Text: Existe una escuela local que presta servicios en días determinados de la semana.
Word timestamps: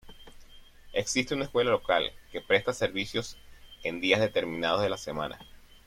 Existe 0.93 1.35
una 1.35 1.43
escuela 1.43 1.69
local 1.69 2.11
que 2.31 2.41
presta 2.41 2.73
servicios 2.73 3.37
en 3.83 4.01
días 4.01 4.19
determinados 4.19 4.81
de 4.81 4.89
la 4.89 4.97
semana. 4.97 5.37